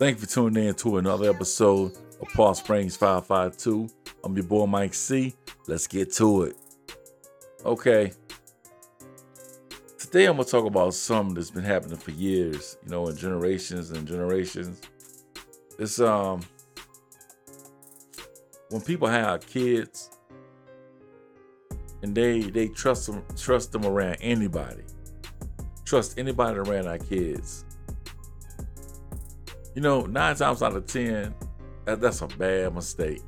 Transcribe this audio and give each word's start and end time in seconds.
Thank 0.00 0.16
you 0.16 0.26
for 0.26 0.32
tuning 0.32 0.64
in 0.64 0.74
to 0.76 0.96
another 0.96 1.28
episode 1.28 1.92
of 2.22 2.28
Paul 2.28 2.54
Springs 2.54 2.96
552. 2.96 3.86
I'm 4.24 4.34
your 4.34 4.46
boy 4.46 4.64
Mike 4.64 4.94
C. 4.94 5.34
Let's 5.66 5.86
get 5.86 6.10
to 6.14 6.44
it. 6.44 6.56
Okay. 7.66 8.10
Today 9.98 10.24
I'm 10.24 10.38
gonna 10.38 10.48
talk 10.48 10.64
about 10.64 10.94
something 10.94 11.34
that's 11.34 11.50
been 11.50 11.64
happening 11.64 11.98
for 11.98 12.12
years, 12.12 12.78
you 12.82 12.88
know, 12.88 13.08
in 13.08 13.16
generations 13.18 13.90
and 13.90 14.08
generations. 14.08 14.80
It's 15.78 16.00
um 16.00 16.40
when 18.70 18.80
people 18.80 19.06
have 19.06 19.46
kids 19.46 20.08
and 22.02 22.14
they 22.14 22.40
they 22.40 22.68
trust 22.68 23.06
them 23.06 23.22
trust 23.36 23.72
them 23.72 23.84
around 23.84 24.16
anybody. 24.22 24.84
Trust 25.84 26.18
anybody 26.18 26.58
around 26.58 26.86
our 26.86 26.96
kids. 26.96 27.66
You 29.74 29.82
know, 29.82 30.02
nine 30.02 30.36
times 30.36 30.62
out 30.62 30.74
of 30.74 30.86
ten, 30.86 31.34
that, 31.84 32.00
that's 32.00 32.22
a 32.22 32.26
bad 32.26 32.74
mistake. 32.74 33.20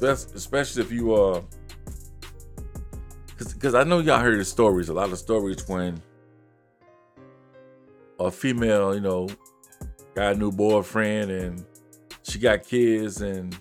Especially, 0.00 0.82
if 0.82 0.92
you 0.92 1.14
uh 1.14 1.42
because 3.38 3.74
I 3.74 3.84
know 3.84 4.00
y'all 4.00 4.20
heard 4.20 4.38
the 4.38 4.44
stories, 4.44 4.88
a 4.88 4.94
lot 4.94 5.10
of 5.10 5.18
stories 5.18 5.66
when 5.68 6.00
a 8.20 8.30
female, 8.30 8.94
you 8.94 9.00
know, 9.00 9.28
got 10.14 10.34
a 10.34 10.38
new 10.38 10.52
boyfriend 10.52 11.30
and 11.30 11.64
she 12.22 12.38
got 12.38 12.64
kids 12.64 13.22
and 13.22 13.56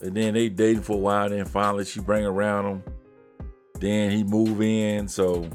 and 0.00 0.16
then 0.16 0.34
they 0.34 0.48
dating 0.48 0.82
for 0.82 0.94
a 0.94 1.00
while. 1.00 1.28
Then 1.28 1.44
finally 1.44 1.84
she 1.84 2.00
bring 2.00 2.24
around 2.24 2.66
him. 2.66 2.82
Then 3.80 4.10
he 4.10 4.24
move 4.24 4.62
in. 4.62 5.08
So 5.08 5.48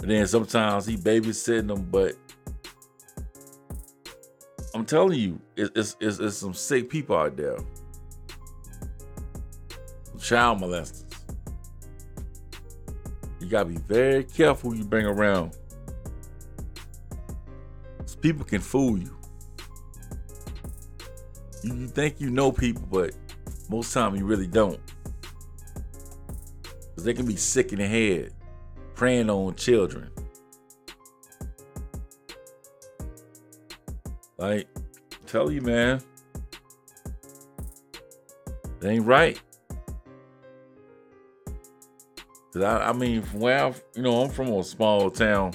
and 0.00 0.10
then 0.10 0.26
sometimes 0.26 0.86
he 0.86 0.96
babysitting 0.96 1.68
them. 1.68 1.86
But 1.90 2.14
I'm 4.74 4.84
telling 4.84 5.18
you, 5.18 5.40
it's 5.56 5.96
it's, 6.00 6.18
it's 6.18 6.36
some 6.36 6.54
sick 6.54 6.88
people 6.88 7.16
out 7.16 7.36
there. 7.36 7.58
Child 10.18 10.60
molesters. 10.60 11.04
You 13.40 13.48
gotta 13.48 13.70
be 13.70 13.78
very 13.78 14.24
careful 14.24 14.74
you 14.74 14.84
bring 14.84 15.06
around. 15.06 15.56
People 18.20 18.44
can 18.44 18.60
fool 18.60 18.98
you. 18.98 19.16
You 21.62 21.86
think 21.86 22.20
you 22.20 22.30
know 22.30 22.52
people, 22.52 22.86
but 22.90 23.14
most 23.70 23.94
time 23.94 24.14
you 24.14 24.26
really 24.26 24.46
don't. 24.46 24.78
Because 26.72 27.04
they 27.04 27.14
can 27.14 27.26
be 27.26 27.36
sick 27.36 27.72
in 27.72 27.78
the 27.78 27.86
head, 27.86 28.32
preying 29.00 29.30
on 29.30 29.54
children. 29.54 30.10
Like, 34.36 34.68
tell 35.26 35.50
you, 35.50 35.62
man, 35.62 36.02
that 38.78 38.90
ain't 38.90 39.06
right. 39.06 39.40
Cause 42.52 42.62
I, 42.62 42.90
I 42.90 42.92
mean, 42.92 43.22
from 43.22 43.40
where 43.40 43.64
I'm, 43.64 43.74
you 43.94 44.02
know, 44.02 44.20
I'm 44.20 44.28
from 44.28 44.52
a 44.52 44.62
small 44.62 45.10
town, 45.10 45.54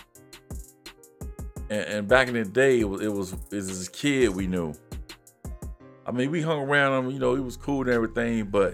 and, 1.70 1.82
and 1.82 2.08
back 2.08 2.28
in 2.28 2.34
the 2.34 2.46
day, 2.46 2.80
it 2.80 2.90
was 2.90 3.02
it 3.04 3.14
was, 3.14 3.34
it 3.52 3.58
was 3.58 3.68
this 3.68 3.90
kid 3.90 4.30
we 4.30 4.48
knew 4.48 4.74
I 6.08 6.12
mean, 6.12 6.32
we 6.32 6.42
hung 6.42 6.62
around 6.62 7.06
him. 7.06 7.12
You 7.12 7.20
know, 7.20 7.36
he 7.36 7.42
was 7.42 7.58
cool 7.58 7.82
and 7.82 7.92
everything, 7.92 8.46
but 8.46 8.74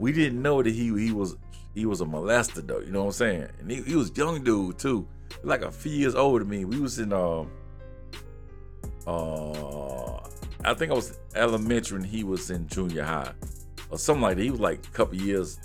we 0.00 0.10
didn't 0.10 0.42
know 0.42 0.64
that 0.64 0.74
he 0.74 0.86
he 0.98 1.12
was 1.12 1.36
he 1.78 1.86
was 1.86 2.00
a 2.00 2.04
molester 2.04 2.66
though. 2.66 2.80
You 2.80 2.90
know 2.90 3.04
what 3.04 3.06
I'm 3.06 3.12
saying? 3.12 3.48
And 3.60 3.70
he, 3.70 3.82
he 3.82 3.94
was 3.94 4.10
young 4.16 4.42
dude 4.42 4.78
too, 4.78 5.06
like 5.44 5.62
a 5.62 5.70
few 5.70 5.92
years 5.92 6.14
older 6.16 6.40
than 6.40 6.50
me. 6.50 6.64
We 6.64 6.80
was 6.80 6.98
in 6.98 7.12
um 7.12 7.50
uh, 9.06 10.16
I 10.64 10.74
think 10.74 10.90
I 10.90 10.94
was 10.94 11.18
elementary 11.34 11.96
and 11.96 12.06
he 12.06 12.24
was 12.24 12.50
in 12.50 12.66
junior 12.66 13.04
high 13.04 13.32
or 13.90 13.98
something 13.98 14.22
like 14.22 14.36
that. 14.36 14.42
He 14.42 14.50
was 14.50 14.60
like 14.60 14.84
a 14.84 14.90
couple 14.90 15.14
years, 15.14 15.58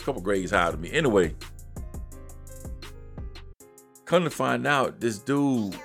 a 0.00 0.02
couple 0.04 0.22
grades 0.22 0.52
higher 0.52 0.70
than 0.70 0.80
me. 0.80 0.92
Anyway, 0.92 1.34
come 4.04 4.24
to 4.24 4.30
find 4.30 4.66
out, 4.66 5.00
this 5.00 5.18
dude 5.18 5.76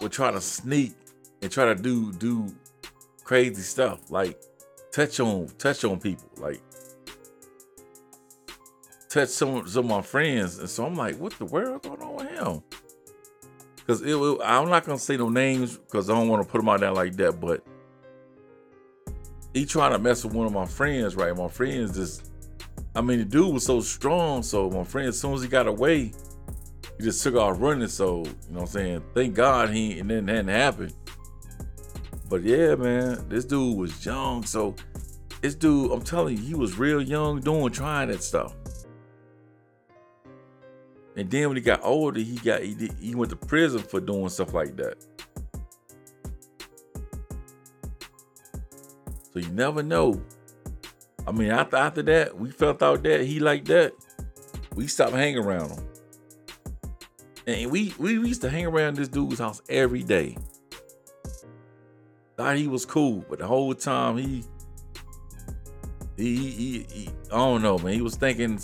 would 0.00 0.12
try 0.12 0.30
to 0.30 0.40
sneak 0.40 0.94
and 1.42 1.50
try 1.50 1.66
to 1.66 1.74
do 1.74 2.12
do 2.12 2.54
crazy 3.24 3.62
stuff 3.62 4.10
like 4.10 4.40
touch 4.92 5.18
on 5.18 5.48
touch 5.58 5.84
on 5.84 5.98
people 5.98 6.30
like 6.36 6.62
touch 9.16 9.28
some 9.30 9.66
some 9.66 9.84
of 9.84 9.90
my 9.90 10.02
friends. 10.02 10.58
And 10.58 10.68
so 10.68 10.84
I'm 10.86 10.94
like 10.94 11.16
what 11.16 11.32
the 11.38 11.46
world 11.46 11.82
going 11.82 12.02
on 12.02 12.16
with 12.16 12.30
him? 12.30 12.62
Because 13.76 14.02
I'm 14.02 14.68
not 14.68 14.84
gonna 14.84 14.98
say 14.98 15.16
no 15.16 15.28
names 15.28 15.76
because 15.76 16.10
I 16.10 16.14
don't 16.14 16.28
want 16.28 16.44
to 16.44 16.50
put 16.50 16.60
him 16.60 16.68
out 16.68 16.80
there 16.80 16.92
like 16.92 17.16
that 17.16 17.40
but 17.40 17.64
he 19.54 19.64
trying 19.64 19.92
to 19.92 19.98
mess 19.98 20.24
with 20.24 20.34
one 20.34 20.46
of 20.46 20.52
my 20.52 20.66
friends 20.66 21.16
right? 21.16 21.34
My 21.36 21.48
friends 21.48 21.96
just 21.96 22.30
I 22.94 23.00
mean 23.00 23.18
the 23.18 23.24
dude 23.24 23.54
was 23.54 23.64
so 23.64 23.80
strong 23.80 24.42
so 24.42 24.70
my 24.70 24.84
friend 24.84 25.08
as 25.08 25.20
soon 25.20 25.34
as 25.34 25.42
he 25.42 25.48
got 25.48 25.66
away 25.66 26.12
he 26.98 27.04
just 27.04 27.22
took 27.22 27.36
off 27.36 27.60
running. 27.60 27.88
So 27.88 28.18
you 28.18 28.24
know 28.50 28.60
what 28.60 28.60
I'm 28.62 28.66
saying? 28.66 29.02
Thank 29.14 29.34
God 29.34 29.70
he 29.70 29.98
and 29.98 30.10
then 30.10 30.28
hadn't 30.28 30.48
happened. 30.48 30.94
But 32.28 32.42
yeah, 32.42 32.74
man, 32.74 33.28
this 33.28 33.44
dude 33.44 33.76
was 33.76 34.04
young. 34.04 34.42
So 34.44 34.74
this 35.42 35.54
dude, 35.54 35.92
I'm 35.92 36.02
telling 36.02 36.36
you, 36.36 36.42
he 36.42 36.54
was 36.54 36.78
real 36.78 37.00
young 37.00 37.40
doing 37.40 37.70
trying 37.72 38.08
that 38.08 38.22
stuff. 38.22 38.54
And 41.16 41.30
then 41.30 41.48
when 41.48 41.56
he 41.56 41.62
got 41.62 41.80
older, 41.82 42.20
he 42.20 42.36
got 42.36 42.62
he, 42.62 42.74
did, 42.74 42.92
he 43.00 43.14
went 43.14 43.30
to 43.30 43.36
prison 43.36 43.80
for 43.80 44.00
doing 44.00 44.28
stuff 44.28 44.52
like 44.52 44.76
that. 44.76 44.96
So 49.32 49.40
you 49.40 49.48
never 49.48 49.82
know. 49.82 50.22
I 51.26 51.32
mean, 51.32 51.50
after 51.50 51.76
after 51.76 52.02
that, 52.02 52.38
we 52.38 52.50
felt 52.50 52.82
out 52.82 53.02
that 53.02 53.22
he 53.22 53.40
like 53.40 53.64
that. 53.66 53.92
We 54.74 54.86
stopped 54.86 55.14
hanging 55.14 55.38
around 55.38 55.70
him. 55.70 55.88
And 57.46 57.70
we, 57.70 57.94
we 57.98 58.12
used 58.12 58.42
to 58.42 58.50
hang 58.50 58.66
around 58.66 58.96
this 58.96 59.08
dude's 59.08 59.38
house 59.38 59.62
every 59.68 60.02
day 60.02 60.36
thought 62.36 62.56
he 62.56 62.68
was 62.68 62.84
cool, 62.84 63.24
but 63.28 63.38
the 63.38 63.46
whole 63.46 63.74
time 63.74 64.18
he 64.18 64.44
he, 66.16 66.36
he, 66.36 66.86
he, 66.90 67.08
I 67.30 67.36
don't 67.36 67.62
know, 67.62 67.78
man. 67.78 67.92
He 67.92 68.00
was 68.00 68.16
thinking 68.16 68.58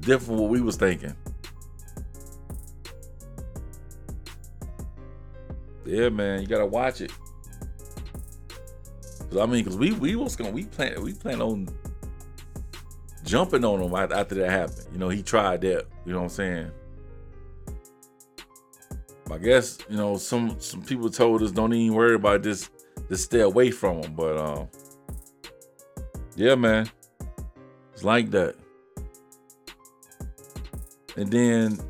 different 0.00 0.40
what 0.40 0.50
we 0.50 0.60
was 0.60 0.76
thinking. 0.76 1.16
Yeah, 5.90 6.08
man, 6.08 6.40
you 6.40 6.46
gotta 6.46 6.66
watch 6.66 7.00
it. 7.00 7.10
Cause 9.28 9.38
I 9.38 9.46
mean, 9.46 9.64
cause 9.64 9.76
we 9.76 9.90
we 9.90 10.14
was 10.14 10.36
gonna 10.36 10.52
we 10.52 10.64
plan 10.64 11.02
we 11.02 11.14
plan 11.14 11.42
on 11.42 11.68
jumping 13.24 13.64
on 13.64 13.82
him 13.82 13.92
after 13.92 14.36
that 14.36 14.50
happened. 14.50 14.86
You 14.92 14.98
know, 14.98 15.08
he 15.08 15.20
tried 15.20 15.62
that. 15.62 15.86
You 16.06 16.12
know 16.12 16.18
what 16.18 16.24
I'm 16.24 16.28
saying? 16.30 16.70
I 19.32 19.38
guess 19.38 19.78
you 19.88 19.96
know 19.96 20.16
some 20.16 20.60
some 20.60 20.80
people 20.80 21.10
told 21.10 21.42
us 21.42 21.50
don't 21.50 21.72
even 21.74 21.96
worry 21.96 22.14
about 22.14 22.44
this 22.44 22.70
to 23.08 23.16
stay 23.16 23.40
away 23.40 23.72
from 23.72 24.00
them. 24.00 24.14
But 24.14 24.38
um, 24.38 24.68
yeah, 26.36 26.54
man, 26.54 26.88
it's 27.92 28.04
like 28.04 28.30
that. 28.30 28.54
And 31.16 31.32
then 31.32 31.80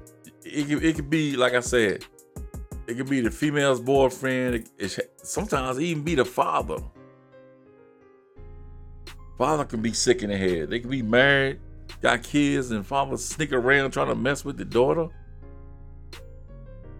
it 0.43 0.71
it 0.83 0.97
could 0.97 1.11
be 1.11 1.37
like 1.37 1.53
I 1.53 1.61
said, 1.61 2.07
it 2.91 2.97
could 2.97 3.09
be 3.09 3.21
the 3.21 3.31
female's 3.31 3.81
boyfriend. 3.81 4.57
It, 4.57 4.69
it, 4.79 5.21
sometimes 5.23 5.79
even 5.79 6.03
be 6.03 6.17
the 6.17 6.25
father. 6.25 6.79
Father 9.39 9.65
can 9.65 9.81
be 9.81 9.93
sick 9.93 10.23
in 10.23 10.31
the 10.31 10.37
head. 10.37 10.71
They 10.71 10.81
can 10.81 10.91
be 10.91 11.03
married, 11.03 11.61
got 12.03 12.25
kids, 12.25 12.73
and 12.73 12.85
father 12.85 13.17
sneak 13.17 13.53
around 13.53 13.93
trying 13.93 14.09
to 14.09 14.17
mess 14.17 14.45
with 14.45 14.59
the 14.59 14.65
daughter. 14.65 15.09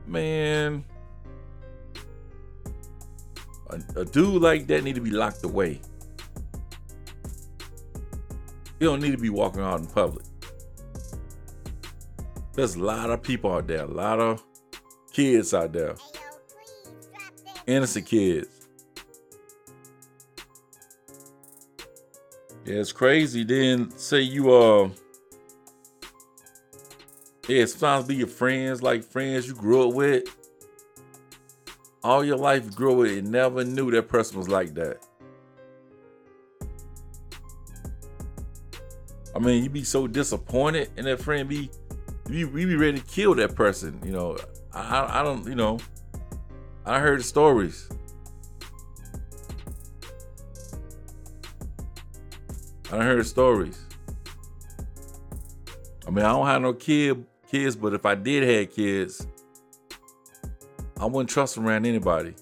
Man, 0.07 0.85
a, 3.69 4.01
a 4.01 4.05
dude 4.05 4.41
like 4.41 4.69
that 4.69 4.85
need 4.85 4.95
to 4.95 5.01
be 5.01 5.11
locked 5.11 5.43
away. 5.45 5.81
He 8.79 8.87
don't 8.87 9.03
need 9.03 9.13
to 9.13 9.19
be 9.19 9.29
walking 9.29 9.61
out 9.61 9.81
in 9.81 9.87
public. 9.87 10.25
There's 12.55 12.77
a 12.77 12.83
lot 12.83 13.11
of 13.11 13.23
people 13.23 13.53
out 13.53 13.67
there, 13.67 13.85
a 13.85 13.87
lot 13.87 14.21
of 14.21 14.43
kids 15.21 15.53
out 15.53 15.71
there, 15.73 15.95
innocent 17.67 18.07
kids. 18.07 18.49
Yeah, 22.65 22.77
it's 22.77 22.93
crazy. 22.93 23.45
Then 23.45 23.91
say 23.99 24.21
you 24.23 24.51
uh, 24.51 24.89
yeah, 27.47 27.67
sometimes 27.67 28.07
be 28.07 28.17
your 28.17 28.29
friends, 28.29 28.83
like 28.83 29.05
friends 29.05 29.47
you 29.47 29.55
grew 29.55 29.89
up 29.89 29.95
with 29.95 30.25
all 32.03 32.25
your 32.25 32.39
life 32.39 32.75
growing 32.75 33.19
and 33.19 33.31
never 33.31 33.63
knew 33.63 33.91
that 33.91 34.09
person 34.09 34.39
was 34.39 34.49
like 34.49 34.73
that. 34.73 35.05
I 39.37 39.39
mean, 39.39 39.63
you 39.63 39.69
be 39.69 39.85
so 39.85 40.07
disappointed, 40.07 40.91
and 40.97 41.07
that 41.07 41.21
friend 41.21 41.47
be 41.47 41.71
we, 42.31 42.47
we 42.47 42.65
be 42.65 42.77
ready 42.77 43.01
to 43.01 43.07
kill 43.07 43.35
that 43.35 43.55
person. 43.55 44.01
You 44.03 44.13
know, 44.13 44.39
I, 44.73 45.21
I 45.21 45.23
don't, 45.23 45.47
you 45.47 45.55
know, 45.55 45.79
I 46.85 46.99
heard 47.01 47.25
stories. 47.25 47.89
I 52.93 53.05
heard 53.05 53.25
stories. 53.27 53.81
I 56.07 56.11
mean, 56.11 56.25
I 56.25 56.33
don't 56.33 56.47
have 56.47 56.63
no 56.63 56.73
kid 56.73 57.25
kids, 57.51 57.75
but 57.75 57.95
if 57.95 58.07
I 58.07 58.15
did 58.15 58.49
have 58.49 58.75
kids, 58.75 59.27
I 60.99 61.07
wouldn't 61.07 61.31
trust 61.31 61.57
them 61.57 61.67
around 61.67 61.87
anybody. 61.87 62.35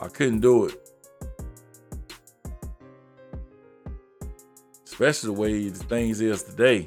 I 0.00 0.08
couldn't 0.08 0.40
do 0.40 0.66
it. 0.66 0.74
Especially 4.84 5.28
the 5.28 5.40
way 5.40 5.68
the 5.68 5.78
things 5.84 6.20
is 6.20 6.42
today. 6.42 6.86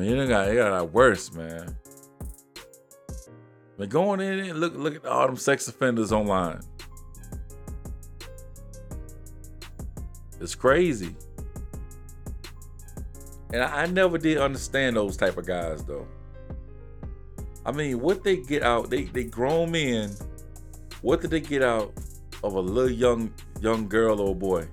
I 0.00 0.02
mean, 0.02 0.16
it 0.16 0.28
got 0.28 0.48
it 0.48 0.54
got 0.54 0.92
worse, 0.94 1.30
man. 1.34 1.76
But 3.76 3.90
going 3.90 4.20
in 4.20 4.38
and 4.38 4.58
look 4.58 4.74
look 4.74 4.94
at 4.94 5.04
all 5.04 5.26
them 5.26 5.36
sex 5.36 5.68
offenders 5.68 6.10
online. 6.10 6.60
It's 10.40 10.54
crazy. 10.54 11.14
And 13.52 13.62
I, 13.62 13.82
I 13.82 13.86
never 13.86 14.16
did 14.16 14.38
understand 14.38 14.96
those 14.96 15.18
type 15.18 15.36
of 15.36 15.46
guys 15.46 15.84
though. 15.84 16.08
I 17.66 17.72
mean, 17.72 18.00
what 18.00 18.24
they 18.24 18.38
get 18.38 18.62
out, 18.62 18.88
they 18.88 19.04
they 19.04 19.24
grown 19.24 19.70
men, 19.70 20.16
what 21.02 21.20
did 21.20 21.30
they 21.30 21.40
get 21.40 21.62
out 21.62 21.92
of 22.42 22.54
a 22.54 22.60
little 22.60 22.90
young 22.90 23.34
young 23.60 23.86
girl 23.86 24.18
or 24.18 24.34
boy? 24.34 24.66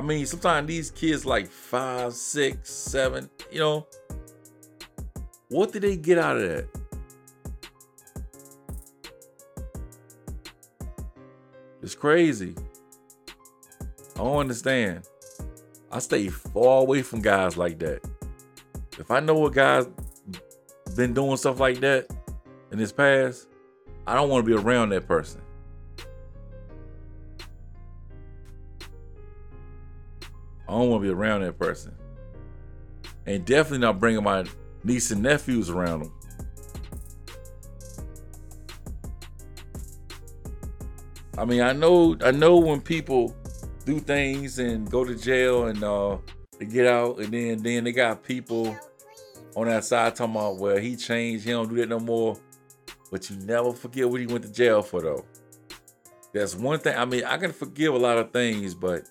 I 0.00 0.02
mean, 0.02 0.24
sometimes 0.24 0.66
these 0.66 0.90
kids 0.90 1.26
like 1.26 1.46
five, 1.46 2.14
six, 2.14 2.70
seven, 2.70 3.28
you 3.52 3.58
know. 3.58 3.86
What 5.50 5.72
did 5.72 5.82
they 5.82 5.98
get 5.98 6.16
out 6.16 6.38
of 6.38 6.42
that? 6.42 6.68
It's 11.82 11.94
crazy. 11.94 12.54
I 14.14 14.20
don't 14.20 14.38
understand. 14.38 15.06
I 15.92 15.98
stay 15.98 16.28
far 16.28 16.80
away 16.80 17.02
from 17.02 17.20
guys 17.20 17.58
like 17.58 17.78
that. 17.80 18.02
If 18.98 19.10
I 19.10 19.20
know 19.20 19.44
a 19.44 19.50
guy's 19.50 19.86
been 20.96 21.12
doing 21.12 21.36
stuff 21.36 21.60
like 21.60 21.80
that 21.80 22.06
in 22.72 22.78
his 22.78 22.90
past, 22.90 23.48
I 24.06 24.14
don't 24.14 24.30
want 24.30 24.46
to 24.46 24.50
be 24.50 24.58
around 24.58 24.88
that 24.92 25.06
person. 25.06 25.42
I 30.70 30.74
don't 30.74 30.88
want 30.88 31.02
to 31.02 31.08
be 31.08 31.12
around 31.12 31.40
that 31.40 31.58
person. 31.58 31.92
And 33.26 33.44
definitely 33.44 33.78
not 33.78 33.98
bringing 33.98 34.22
my 34.22 34.44
niece 34.84 35.10
and 35.10 35.20
nephews 35.20 35.68
around 35.68 36.04
them. 36.04 36.12
I 41.36 41.44
mean, 41.44 41.60
I 41.60 41.72
know 41.72 42.16
I 42.22 42.30
know 42.30 42.58
when 42.58 42.80
people 42.80 43.34
do 43.84 43.98
things 43.98 44.60
and 44.60 44.88
go 44.88 45.04
to 45.04 45.16
jail 45.16 45.66
and 45.66 45.82
uh 45.82 46.18
they 46.58 46.66
get 46.66 46.86
out 46.86 47.18
and 47.18 47.32
then 47.32 47.62
then 47.62 47.82
they 47.82 47.92
got 47.92 48.22
people 48.22 48.76
on 49.56 49.66
that 49.66 49.84
side 49.84 50.14
talking 50.14 50.36
about 50.36 50.58
well 50.58 50.76
he 50.76 50.94
changed, 50.94 51.44
he 51.44 51.50
don't 51.50 51.68
do 51.68 51.76
that 51.76 51.88
no 51.88 51.98
more. 51.98 52.38
But 53.10 53.28
you 53.28 53.36
never 53.38 53.72
forget 53.72 54.08
what 54.08 54.20
he 54.20 54.28
went 54.28 54.44
to 54.44 54.52
jail 54.52 54.82
for 54.82 55.02
though. 55.02 55.24
That's 56.32 56.54
one 56.54 56.78
thing. 56.78 56.96
I 56.96 57.04
mean, 57.06 57.24
I 57.24 57.38
can 57.38 57.52
forgive 57.52 57.92
a 57.92 57.98
lot 57.98 58.18
of 58.18 58.32
things, 58.32 58.72
but 58.72 59.08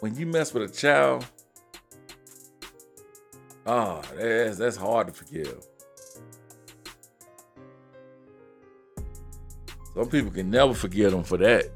when 0.00 0.14
you 0.16 0.26
mess 0.26 0.52
with 0.52 0.70
a 0.70 0.72
child, 0.72 1.26
ah, 3.66 4.00
oh, 4.02 4.16
that's 4.16 4.58
that's 4.58 4.76
hard 4.76 5.08
to 5.08 5.12
forgive. 5.12 5.66
Some 9.94 10.08
people 10.10 10.30
can 10.30 10.50
never 10.50 10.74
forgive 10.74 11.12
them 11.12 11.24
for 11.24 11.38
that. 11.38 11.70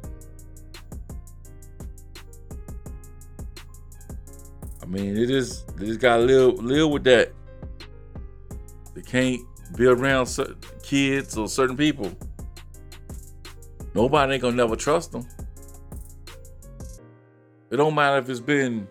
I 4.82 4.86
mean, 4.86 5.16
it 5.16 5.30
is 5.30 5.64
they 5.76 5.86
just 5.86 6.00
gotta 6.00 6.22
live 6.22 6.62
live 6.62 6.90
with 6.90 7.04
that. 7.04 7.32
They 8.94 9.02
can't 9.02 9.40
be 9.76 9.86
around 9.86 10.26
certain 10.26 10.58
kids 10.82 11.38
or 11.38 11.48
certain 11.48 11.76
people. 11.76 12.12
Nobody 13.94 14.34
ain't 14.34 14.42
gonna 14.42 14.56
never 14.56 14.76
trust 14.76 15.12
them. 15.12 15.26
It 17.70 17.76
don't 17.76 17.94
matter 17.94 18.18
if 18.18 18.28
it's 18.28 18.40
been 18.40 18.88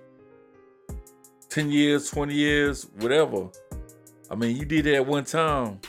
10 1.49 1.71
years, 1.71 2.09
20 2.09 2.33
years, 2.33 2.87
whatever. 2.99 3.49
I 4.31 4.35
mean, 4.35 4.55
you 4.55 4.65
did 4.65 4.85
that 4.85 5.05
one 5.05 5.25
time. 5.25 5.79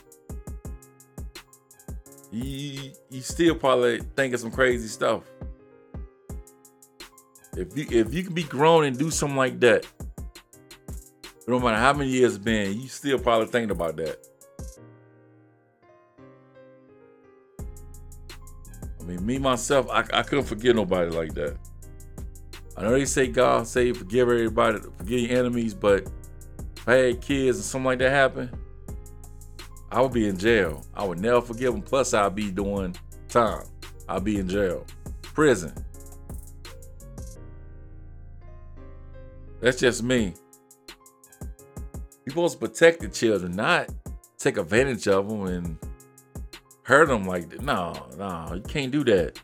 You, 2.33 2.93
you 3.11 3.21
still 3.21 3.55
probably 3.55 4.01
thinking 4.17 4.39
some 4.39 4.51
crazy 4.51 4.89
stuff. 4.89 5.23
If 7.57 7.77
you 7.77 7.87
if 7.91 8.15
you 8.15 8.23
can 8.23 8.33
be 8.33 8.45
grown 8.45 8.85
and 8.85 8.97
do 8.97 9.11
something 9.11 9.37
like 9.37 9.59
that, 9.61 9.85
no 11.47 11.59
matter 11.59 11.77
how 11.77 11.93
many 11.93 12.11
years 12.11 12.37
it's 12.37 12.45
been, 12.45 12.81
you 12.81 12.89
still 12.89 13.19
probably 13.19 13.49
thinking 13.49 13.73
about 13.73 13.97
that. 13.97 14.25
I 19.01 19.03
mean, 19.03 19.27
me 19.27 19.39
myself, 19.39 19.89
I, 19.91 20.05
I 20.13 20.23
couldn't 20.23 20.45
forget 20.45 20.77
nobody 20.77 21.11
like 21.11 21.35
that. 21.35 21.59
I 22.77 22.83
know 22.83 22.93
they 22.93 23.05
say 23.05 23.27
God 23.27 23.67
say 23.67 23.93
forgive 23.93 24.29
everybody, 24.29 24.79
forgive 24.99 25.21
your 25.21 25.39
enemies, 25.39 25.75
but 25.75 26.09
if 26.77 26.89
I 26.89 26.95
had 26.95 27.21
kids 27.21 27.59
and 27.59 27.65
something 27.65 27.87
like 27.87 27.99
that 27.99 28.11
happen, 28.11 28.51
I 29.93 30.01
would 30.01 30.13
be 30.13 30.29
in 30.29 30.39
jail. 30.39 30.85
I 30.95 31.05
would 31.05 31.19
never 31.19 31.41
forgive 31.41 31.73
them. 31.73 31.83
Plus, 31.83 32.15
I'd 32.15 32.35
be 32.35 32.51
doing 32.51 32.97
time. 33.29 33.65
I'd 34.09 34.25
be 34.25 34.39
in 34.39 34.49
jail, 34.49 34.87
prison. 35.23 35.75
That's 39.61 39.79
just 39.79 40.03
me. 40.03 40.35
You're 42.25 42.31
supposed 42.31 42.61
to 42.61 42.67
protect 42.67 43.01
the 43.01 43.09
children, 43.09 43.57
not 43.57 43.91
take 44.39 44.57
advantage 44.57 45.07
of 45.07 45.29
them 45.29 45.47
and 45.47 45.79
hurt 46.83 47.09
them 47.09 47.25
like 47.27 47.51
that. 47.51 47.63
No, 47.63 48.09
no, 48.17 48.55
you 48.55 48.63
can't 48.63 48.91
do 48.91 49.05
that. 49.05 49.39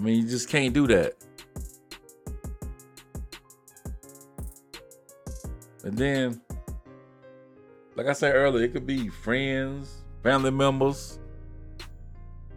I 0.00 0.02
mean, 0.02 0.22
you 0.22 0.28
just 0.30 0.48
can't 0.48 0.72
do 0.72 0.86
that. 0.86 1.12
And 5.84 5.94
then, 5.94 6.40
like 7.96 8.06
I 8.06 8.14
said 8.14 8.34
earlier, 8.34 8.64
it 8.64 8.72
could 8.72 8.86
be 8.86 9.08
friends, 9.08 10.02
family 10.22 10.52
members, 10.52 11.18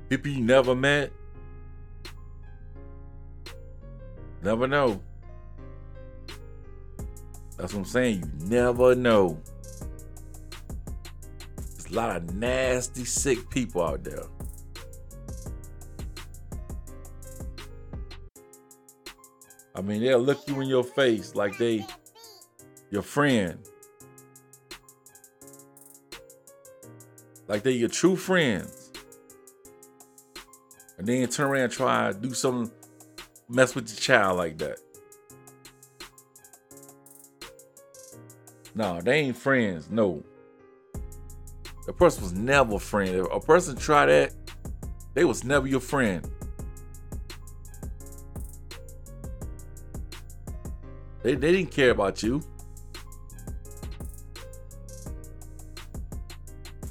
people 0.07 0.31
you 0.31 0.39
never 0.41 0.73
met. 0.73 1.11
Never 4.41 4.65
know. 4.65 5.01
That's 7.57 7.73
what 7.73 7.79
I'm 7.79 7.85
saying. 7.85 8.31
You 8.39 8.47
never 8.47 8.95
know. 8.95 9.37
There's 11.57 11.91
a 11.91 11.93
lot 11.93 12.15
of 12.15 12.33
nasty, 12.35 13.03
sick 13.03 13.49
people 13.49 13.83
out 13.83 14.05
there. 14.05 14.23
I 19.75 19.81
mean, 19.81 20.01
they'll 20.01 20.19
look 20.19 20.47
you 20.47 20.59
in 20.61 20.67
your 20.67 20.83
face 20.83 21.35
like 21.35 21.57
they 21.57 21.85
your 22.91 23.01
friend. 23.01 23.57
Like 27.47 27.63
they 27.63 27.71
your 27.71 27.89
true 27.89 28.15
friends. 28.15 28.91
And 30.97 31.07
then 31.07 31.27
turn 31.27 31.49
around 31.49 31.69
try 31.69 32.11
to 32.11 32.17
do 32.17 32.33
something, 32.33 32.71
mess 33.49 33.73
with 33.73 33.89
your 33.89 33.97
child 33.97 34.37
like 34.37 34.57
that. 34.59 34.77
No, 38.75 39.01
they 39.01 39.19
ain't 39.19 39.37
friends. 39.37 39.89
No. 39.89 40.23
The 41.85 41.93
person 41.93 42.23
was 42.23 42.33
never 42.33 42.75
a 42.75 42.79
friend. 42.79 43.09
If 43.15 43.25
a 43.31 43.39
person 43.39 43.75
try 43.75 44.05
that, 44.05 44.33
they 45.13 45.25
was 45.25 45.43
never 45.43 45.67
your 45.67 45.79
friend. 45.79 46.27
They, 51.23 51.35
they 51.35 51.51
didn't 51.53 51.71
care 51.71 51.91
about 51.91 52.21
you. 52.21 52.41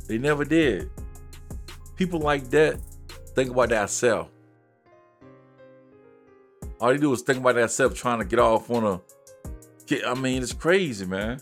They 0.08 0.18
never 0.18 0.44
did. 0.44 0.90
People 1.96 2.18
like 2.18 2.50
that 2.50 2.80
think 3.34 3.50
about 3.50 3.68
that 3.68 3.90
self. 3.90 4.28
All 6.80 6.90
they 6.90 6.98
do 6.98 7.12
is 7.12 7.22
think 7.22 7.38
about 7.38 7.54
that 7.54 7.70
self 7.70 7.94
trying 7.94 8.18
to 8.18 8.24
get 8.24 8.38
off 8.38 8.70
on 8.70 8.84
a 8.84 9.00
I 10.06 10.14
mean, 10.14 10.42
it's 10.42 10.54
crazy, 10.54 11.04
man. 11.04 11.40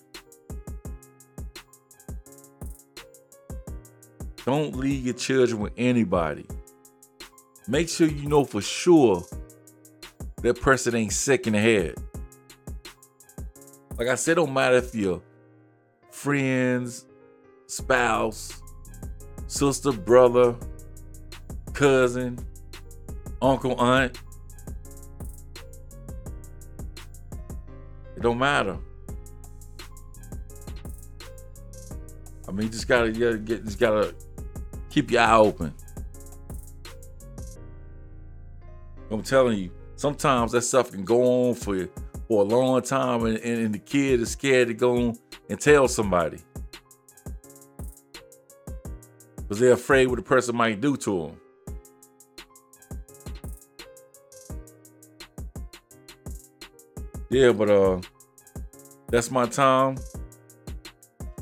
Don't 4.44 4.74
leave 4.74 5.04
your 5.04 5.14
children 5.14 5.60
with 5.60 5.72
anybody. 5.76 6.46
make 7.68 7.88
sure 7.88 8.08
you 8.08 8.28
know 8.28 8.44
for 8.44 8.60
sure 8.60 9.22
that 10.42 10.60
person 10.60 10.96
ain't 10.96 11.12
sick 11.12 11.46
in 11.46 11.52
the 11.52 11.60
head. 11.60 11.94
Like 14.00 14.08
I 14.08 14.14
said, 14.14 14.36
don't 14.36 14.54
matter 14.54 14.76
if 14.76 14.94
you're 14.94 15.20
friends, 16.10 17.04
spouse, 17.66 18.62
sister, 19.46 19.92
brother, 19.92 20.56
cousin, 21.74 22.38
uncle, 23.42 23.78
aunt. 23.78 24.18
It 28.16 28.22
don't 28.22 28.38
matter. 28.38 28.78
I 32.48 32.52
mean, 32.52 32.62
you 32.62 32.68
just 32.70 32.88
gotta, 32.88 33.12
you 33.12 33.20
gotta 33.20 33.38
get, 33.38 33.64
just 33.66 33.78
gotta 33.78 34.14
keep 34.88 35.10
your 35.10 35.20
eye 35.20 35.36
open. 35.36 35.74
I'm 39.10 39.22
telling 39.22 39.58
you, 39.58 39.70
sometimes 39.96 40.52
that 40.52 40.62
stuff 40.62 40.90
can 40.90 41.04
go 41.04 41.48
on 41.48 41.54
for 41.54 41.76
for 42.30 42.42
a 42.42 42.44
long 42.44 42.80
time, 42.80 43.24
and, 43.24 43.38
and 43.38 43.74
the 43.74 43.78
kid 43.80 44.20
is 44.20 44.30
scared 44.30 44.68
to 44.68 44.74
go 44.74 45.12
and 45.48 45.60
tell 45.60 45.88
somebody 45.88 46.38
because 49.34 49.58
they're 49.58 49.72
afraid 49.72 50.06
what 50.06 50.14
the 50.14 50.22
person 50.22 50.54
might 50.54 50.80
do 50.80 50.96
to 50.96 51.22
them. 51.26 51.40
Yeah, 57.30 57.50
but 57.50 57.68
uh, 57.68 58.00
that's 59.08 59.32
my 59.32 59.46
time. 59.46 59.98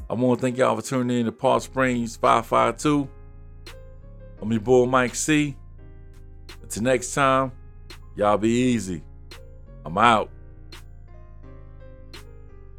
I 0.08 0.14
want 0.14 0.40
to 0.40 0.42
thank 0.42 0.56
y'all 0.56 0.74
for 0.74 0.80
tuning 0.80 1.18
in 1.20 1.26
to 1.26 1.32
Park 1.32 1.64
Springs 1.64 2.16
552. 2.16 3.06
I'm 4.40 4.50
your 4.50 4.60
boy 4.62 4.86
Mike 4.86 5.14
C. 5.14 5.54
Until 6.62 6.82
next 6.82 7.12
time, 7.12 7.52
y'all 8.16 8.38
be 8.38 8.48
easy. 8.48 9.02
I'm 9.84 9.98
out. 9.98 10.30